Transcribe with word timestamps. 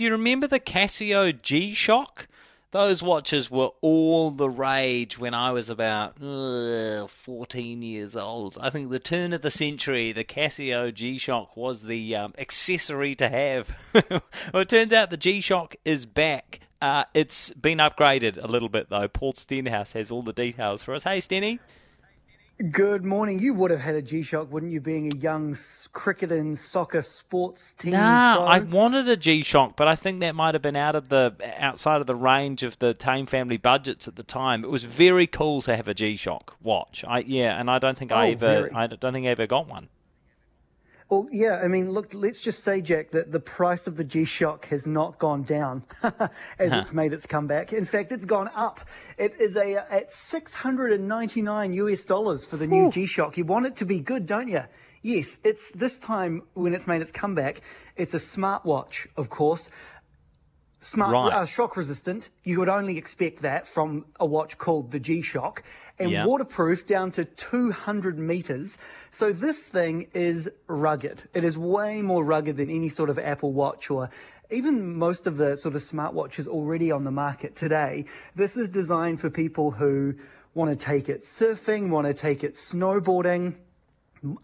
do 0.00 0.06
you 0.06 0.12
remember 0.12 0.46
the 0.46 0.58
Casio 0.58 1.30
G 1.42 1.74
Shock? 1.74 2.26
Those 2.70 3.02
watches 3.02 3.50
were 3.50 3.72
all 3.82 4.30
the 4.30 4.48
rage 4.48 5.18
when 5.18 5.34
I 5.34 5.52
was 5.52 5.68
about 5.68 6.14
uh, 6.22 7.06
14 7.06 7.82
years 7.82 8.16
old. 8.16 8.56
I 8.58 8.70
think 8.70 8.88
the 8.88 8.98
turn 8.98 9.34
of 9.34 9.42
the 9.42 9.50
century, 9.50 10.12
the 10.12 10.24
Casio 10.24 10.90
G 10.94 11.18
Shock 11.18 11.54
was 11.54 11.82
the 11.82 12.16
um, 12.16 12.32
accessory 12.38 13.14
to 13.16 13.28
have. 13.28 13.76
well, 13.92 14.62
it 14.62 14.70
turns 14.70 14.94
out 14.94 15.10
the 15.10 15.18
G 15.18 15.42
Shock 15.42 15.76
is 15.84 16.06
back. 16.06 16.60
Uh, 16.80 17.04
it's 17.12 17.50
been 17.50 17.76
upgraded 17.76 18.42
a 18.42 18.46
little 18.46 18.70
bit, 18.70 18.88
though. 18.88 19.06
Paul 19.06 19.34
Stenhouse 19.34 19.92
has 19.92 20.10
all 20.10 20.22
the 20.22 20.32
details 20.32 20.82
for 20.82 20.94
us. 20.94 21.02
Hey, 21.02 21.18
Stenny. 21.18 21.58
Good 22.68 23.06
morning. 23.06 23.38
You 23.38 23.54
would 23.54 23.70
have 23.70 23.80
had 23.80 23.94
a 23.94 24.02
G 24.02 24.22
Shock, 24.22 24.52
wouldn't 24.52 24.70
you, 24.70 24.80
being 24.80 25.10
a 25.10 25.16
young 25.16 25.56
cricket 25.94 26.30
and 26.30 26.58
soccer 26.58 27.00
sports 27.00 27.72
team? 27.78 27.92
Nah, 27.92 28.44
I 28.44 28.58
wanted 28.58 29.08
a 29.08 29.16
G 29.16 29.42
Shock, 29.42 29.76
but 29.76 29.88
I 29.88 29.96
think 29.96 30.20
that 30.20 30.34
might 30.34 30.52
have 30.54 30.60
been 30.60 30.76
out 30.76 30.94
of 30.94 31.08
the 31.08 31.34
outside 31.56 32.02
of 32.02 32.06
the 32.06 32.14
range 32.14 32.62
of 32.62 32.78
the 32.78 32.92
Tame 32.92 33.24
family 33.24 33.56
budgets 33.56 34.06
at 34.06 34.16
the 34.16 34.22
time. 34.22 34.62
It 34.62 34.70
was 34.70 34.84
very 34.84 35.26
cool 35.26 35.62
to 35.62 35.74
have 35.74 35.88
a 35.88 35.94
G 35.94 36.16
Shock 36.16 36.54
watch. 36.60 37.02
I 37.08 37.20
yeah, 37.20 37.58
and 37.58 37.70
I 37.70 37.78
don't 37.78 37.96
think 37.96 38.12
oh, 38.12 38.16
I 38.16 38.30
ever 38.32 38.38
very. 38.38 38.70
I 38.72 38.86
don't 38.88 39.14
think 39.14 39.26
I 39.26 39.30
ever 39.30 39.46
got 39.46 39.66
one. 39.66 39.88
Well, 41.10 41.26
yeah, 41.32 41.56
I 41.56 41.66
mean, 41.66 41.90
look, 41.90 42.14
let's 42.14 42.40
just 42.40 42.62
say, 42.62 42.80
Jack, 42.80 43.10
that 43.10 43.32
the 43.32 43.40
price 43.40 43.88
of 43.88 43.96
the 43.96 44.04
G 44.04 44.24
Shock 44.24 44.66
has 44.66 44.86
not 44.86 45.18
gone 45.18 45.42
down 45.42 45.82
as 46.04 46.12
huh. 46.12 46.28
it's 46.58 46.94
made 46.94 47.12
its 47.12 47.26
comeback. 47.26 47.72
In 47.72 47.84
fact, 47.84 48.12
it's 48.12 48.24
gone 48.24 48.48
up. 48.54 48.80
It 49.18 49.40
is 49.40 49.56
a 49.56 49.74
at 49.92 50.12
699 50.12 51.72
US 51.72 52.04
dollars 52.04 52.44
for 52.44 52.56
the 52.56 52.68
new 52.68 52.92
G 52.92 53.06
Shock. 53.06 53.36
You 53.36 53.44
want 53.44 53.66
it 53.66 53.74
to 53.76 53.84
be 53.84 53.98
good, 53.98 54.24
don't 54.26 54.46
you? 54.46 54.62
Yes, 55.02 55.40
it's 55.42 55.72
this 55.72 55.98
time 55.98 56.42
when 56.54 56.74
it's 56.74 56.86
made 56.86 57.02
its 57.02 57.10
comeback. 57.10 57.62
It's 57.96 58.14
a 58.14 58.18
smartwatch, 58.18 59.08
of 59.16 59.30
course. 59.30 59.68
Smart, 60.82 61.12
right. 61.12 61.42
uh, 61.42 61.44
shock 61.44 61.76
resistant. 61.76 62.30
You 62.42 62.58
would 62.60 62.70
only 62.70 62.96
expect 62.96 63.42
that 63.42 63.68
from 63.68 64.06
a 64.18 64.24
watch 64.24 64.56
called 64.56 64.90
the 64.90 64.98
G 64.98 65.20
Shock, 65.20 65.62
and 65.98 66.10
yeah. 66.10 66.24
waterproof 66.24 66.86
down 66.86 67.10
to 67.12 67.26
200 67.26 68.18
meters. 68.18 68.78
So 69.10 69.30
this 69.30 69.62
thing 69.62 70.06
is 70.14 70.48
rugged. 70.68 71.22
It 71.34 71.44
is 71.44 71.58
way 71.58 72.00
more 72.00 72.24
rugged 72.24 72.56
than 72.56 72.70
any 72.70 72.88
sort 72.88 73.10
of 73.10 73.18
Apple 73.18 73.52
Watch 73.52 73.90
or 73.90 74.08
even 74.50 74.96
most 74.96 75.26
of 75.26 75.36
the 75.36 75.56
sort 75.56 75.76
of 75.76 75.82
smartwatches 75.82 76.46
already 76.46 76.90
on 76.90 77.04
the 77.04 77.10
market 77.10 77.54
today. 77.54 78.06
This 78.34 78.56
is 78.56 78.68
designed 78.68 79.20
for 79.20 79.28
people 79.28 79.70
who 79.70 80.14
want 80.54 80.70
to 80.70 80.82
take 80.82 81.10
it 81.10 81.22
surfing, 81.22 81.90
want 81.90 82.06
to 82.06 82.14
take 82.14 82.42
it 82.42 82.54
snowboarding 82.54 83.54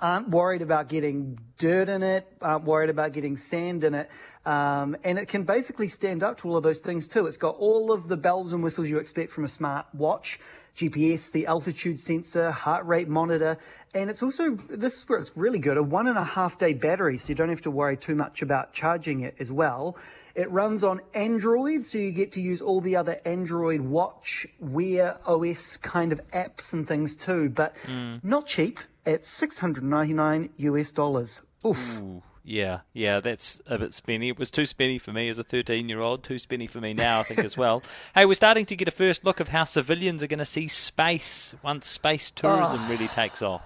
aren't 0.00 0.30
worried 0.30 0.62
about 0.62 0.88
getting 0.88 1.38
dirt 1.58 1.88
in 1.88 2.02
it, 2.02 2.26
aren't 2.40 2.64
worried 2.64 2.90
about 2.90 3.12
getting 3.12 3.36
sand 3.36 3.84
in 3.84 3.94
it. 3.94 4.08
Um, 4.46 4.96
and 5.02 5.18
it 5.18 5.26
can 5.26 5.42
basically 5.42 5.88
stand 5.88 6.22
up 6.22 6.38
to 6.38 6.48
all 6.48 6.56
of 6.56 6.62
those 6.62 6.78
things 6.78 7.08
too. 7.08 7.26
It's 7.26 7.36
got 7.36 7.56
all 7.56 7.90
of 7.90 8.06
the 8.06 8.16
bells 8.16 8.52
and 8.52 8.62
whistles 8.62 8.88
you 8.88 8.98
expect 8.98 9.32
from 9.32 9.44
a 9.44 9.48
smart 9.48 9.86
watch. 9.92 10.38
GPS, 10.76 11.32
the 11.32 11.46
altitude 11.46 11.98
sensor, 11.98 12.50
heart 12.50 12.84
rate 12.84 13.08
monitor, 13.08 13.56
and 13.94 14.10
it's 14.10 14.22
also, 14.22 14.56
this 14.68 14.98
is 14.98 15.08
where 15.08 15.18
it's 15.18 15.30
really 15.34 15.58
good, 15.58 15.78
a 15.78 15.82
one 15.82 16.06
and 16.06 16.18
a 16.18 16.24
half 16.24 16.58
day 16.58 16.74
battery, 16.74 17.16
so 17.16 17.30
you 17.30 17.34
don't 17.34 17.48
have 17.48 17.62
to 17.62 17.70
worry 17.70 17.96
too 17.96 18.14
much 18.14 18.42
about 18.42 18.74
charging 18.74 19.20
it 19.20 19.34
as 19.40 19.50
well. 19.50 19.96
It 20.34 20.50
runs 20.50 20.84
on 20.84 21.00
Android, 21.14 21.86
so 21.86 21.96
you 21.96 22.12
get 22.12 22.32
to 22.32 22.42
use 22.42 22.60
all 22.60 22.82
the 22.82 22.96
other 22.96 23.18
Android 23.24 23.80
Watch, 23.80 24.46
Wear 24.60 25.16
OS 25.26 25.78
kind 25.78 26.12
of 26.12 26.20
apps 26.28 26.74
and 26.74 26.86
things 26.86 27.16
too, 27.16 27.48
but 27.48 27.74
mm. 27.86 28.22
not 28.22 28.46
cheap 28.46 28.78
at 29.06 29.24
699 29.24 30.50
US 30.58 30.90
dollars. 30.90 31.40
Oof. 31.64 32.00
Ooh, 32.02 32.22
yeah, 32.46 32.80
yeah, 32.92 33.18
that's 33.18 33.60
a 33.66 33.76
bit 33.76 33.92
spinny. 33.92 34.28
It 34.28 34.38
was 34.38 34.52
too 34.52 34.66
spinny 34.66 34.98
for 34.98 35.12
me 35.12 35.28
as 35.28 35.38
a 35.38 35.44
13 35.44 35.88
year 35.88 36.00
old, 36.00 36.22
too 36.22 36.38
spinny 36.38 36.68
for 36.68 36.80
me 36.80 36.94
now, 36.94 37.18
I 37.18 37.22
think, 37.24 37.40
as 37.40 37.56
well. 37.56 37.82
hey, 38.14 38.24
we're 38.24 38.34
starting 38.34 38.64
to 38.66 38.76
get 38.76 38.86
a 38.86 38.92
first 38.92 39.24
look 39.24 39.40
of 39.40 39.48
how 39.48 39.64
civilians 39.64 40.22
are 40.22 40.28
going 40.28 40.38
to 40.38 40.44
see 40.44 40.68
space 40.68 41.56
once 41.64 41.88
space 41.88 42.30
tourism 42.30 42.80
oh. 42.84 42.88
really 42.88 43.08
takes 43.08 43.42
off. 43.42 43.62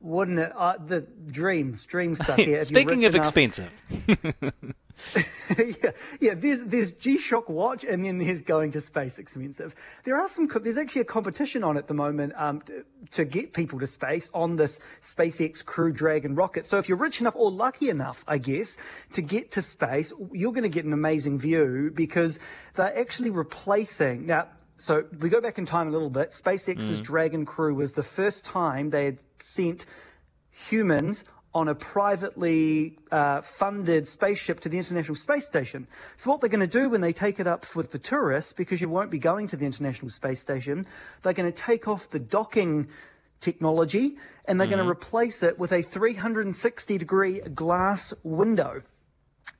Wouldn't 0.00 0.40
it? 0.40 0.52
Uh, 0.56 0.74
the 0.84 1.02
dreams, 1.02 1.84
dream 1.84 2.16
stuff 2.16 2.36
here. 2.36 2.62
Speaking 2.62 3.04
of 3.04 3.14
enough... 3.14 3.24
expensive. 3.24 3.70
yeah, 5.58 5.90
yeah. 6.20 6.34
There's 6.34 6.62
there's 6.62 6.92
G-Shock 6.92 7.48
watch, 7.48 7.84
and 7.84 8.04
then 8.04 8.18
there's 8.18 8.42
going 8.42 8.72
to 8.72 8.80
space 8.80 9.18
expensive. 9.18 9.74
There 10.04 10.16
are 10.16 10.28
some. 10.28 10.48
There's 10.62 10.76
actually 10.76 11.02
a 11.02 11.06
competition 11.06 11.64
on 11.64 11.76
at 11.76 11.88
the 11.88 11.94
moment 11.94 12.34
um, 12.36 12.62
to, 12.62 12.84
to 13.12 13.24
get 13.24 13.52
people 13.52 13.78
to 13.80 13.86
space 13.86 14.30
on 14.34 14.56
this 14.56 14.80
SpaceX 15.00 15.64
Crew 15.64 15.92
Dragon 15.92 16.34
rocket. 16.34 16.66
So 16.66 16.78
if 16.78 16.88
you're 16.88 16.98
rich 16.98 17.20
enough 17.20 17.34
or 17.36 17.50
lucky 17.50 17.90
enough, 17.90 18.24
I 18.26 18.38
guess, 18.38 18.76
to 19.14 19.22
get 19.22 19.52
to 19.52 19.62
space, 19.62 20.12
you're 20.32 20.52
going 20.52 20.62
to 20.62 20.68
get 20.68 20.84
an 20.84 20.92
amazing 20.92 21.38
view 21.38 21.90
because 21.94 22.38
they're 22.74 22.98
actually 22.98 23.30
replacing 23.30 24.26
now. 24.26 24.48
So 24.78 25.04
we 25.20 25.28
go 25.28 25.40
back 25.40 25.58
in 25.58 25.66
time 25.66 25.88
a 25.88 25.90
little 25.92 26.10
bit. 26.10 26.30
SpaceX's 26.30 27.00
mm. 27.00 27.04
Dragon 27.04 27.46
crew 27.46 27.74
was 27.74 27.92
the 27.92 28.02
first 28.02 28.44
time 28.44 28.90
they 28.90 29.04
had 29.04 29.18
sent 29.40 29.86
humans 30.50 31.24
on 31.54 31.68
a 31.68 31.74
privately 31.74 32.96
uh, 33.10 33.42
funded 33.42 34.08
spaceship 34.08 34.60
to 34.60 34.68
the 34.68 34.78
International 34.78 35.14
Space 35.14 35.46
Station. 35.46 35.86
So, 36.16 36.30
what 36.30 36.40
they're 36.40 36.48
going 36.48 36.60
to 36.60 36.66
do 36.66 36.88
when 36.88 37.00
they 37.00 37.12
take 37.12 37.40
it 37.40 37.46
up 37.46 37.74
with 37.76 37.90
the 37.90 37.98
tourists, 37.98 38.52
because 38.52 38.80
you 38.80 38.88
won't 38.88 39.10
be 39.10 39.18
going 39.18 39.48
to 39.48 39.56
the 39.56 39.66
International 39.66 40.08
Space 40.10 40.40
Station, 40.40 40.86
they're 41.22 41.34
going 41.34 41.50
to 41.50 41.56
take 41.56 41.88
off 41.88 42.08
the 42.10 42.18
docking 42.18 42.88
technology 43.40 44.16
and 44.46 44.58
they're 44.58 44.66
mm-hmm. 44.66 44.76
going 44.76 44.86
to 44.86 44.90
replace 44.90 45.42
it 45.42 45.58
with 45.58 45.72
a 45.72 45.82
360 45.82 46.98
degree 46.98 47.40
glass 47.40 48.14
window. 48.22 48.82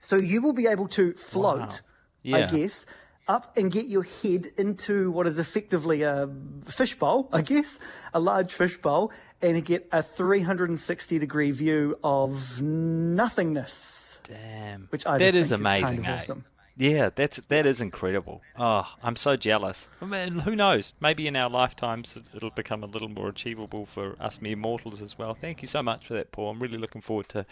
So, 0.01 0.17
you 0.17 0.41
will 0.41 0.55
be 0.55 0.67
able 0.69 0.89
to 0.89 1.13
float, 1.13 1.61
wow. 1.61 1.79
yeah. 2.23 2.37
I 2.37 2.51
guess. 2.51 2.87
Up 3.29 3.57
and 3.57 3.71
get 3.71 3.87
your 3.87 4.03
head 4.03 4.51
into 4.57 5.11
what 5.13 5.27
is 5.27 5.39
effectively 5.39 6.03
a 6.03 6.29
fishbowl, 6.69 7.29
I 7.33 7.43
guess, 7.43 7.79
a 8.13 8.19
large 8.19 8.53
fishbowl, 8.53 9.13
and 9.41 9.65
get 9.65 9.89
a 9.93 10.03
360 10.03 11.19
degree 11.19 11.53
view 11.53 11.99
of 12.03 12.61
nothingness. 12.61 14.17
Damn. 14.25 14.89
Which 14.91 15.07
I 15.07 15.19
that 15.19 15.35
is 15.35 15.53
amazing, 15.53 15.99
is 16.01 16.05
kind 16.05 16.07
of 16.07 16.07
eh? 16.07 16.23
awesome. 16.23 16.45
Yeah, 16.77 17.11
that's 17.15 17.37
that 17.49 17.67
is 17.67 17.81
incredible. 17.81 18.41
Oh, 18.59 18.89
I'm 19.03 19.17
so 19.17 19.37
jealous. 19.37 19.91
I 20.01 20.07
mean, 20.07 20.39
who 20.41 20.57
knows? 20.57 20.93
Maybe 21.01 21.27
in 21.27 21.37
our 21.37 21.51
lifetimes 21.51 22.17
it'll 22.35 22.51
become 22.51 22.83
a 22.83 22.87
little 22.87 23.09
more 23.11 23.29
achievable 23.29 23.85
for 23.85 24.17
us 24.19 24.41
mere 24.41 24.57
mortals 24.57 25.03
as 25.03 25.19
well. 25.19 25.35
Thank 25.35 25.61
you 25.61 25.69
so 25.69 25.83
much 25.83 26.07
for 26.07 26.15
that, 26.15 26.33
Paul. 26.33 26.51
I'm 26.51 26.63
really 26.63 26.79
looking 26.79 27.03
forward 27.03 27.29
to 27.31 27.45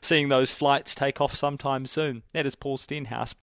seeing 0.00 0.28
those 0.30 0.52
flights 0.52 0.94
take 0.94 1.20
off 1.20 1.34
sometime 1.34 1.86
soon. 1.86 2.22
That 2.32 2.46
is 2.46 2.54
Paul 2.54 2.78
Stenhouse. 2.78 3.34